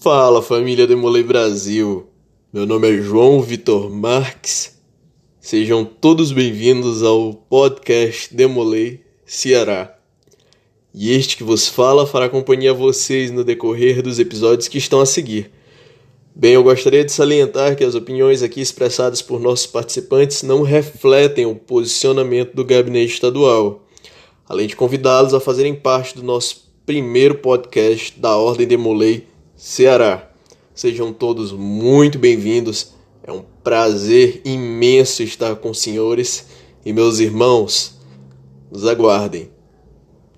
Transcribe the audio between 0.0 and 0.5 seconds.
Fala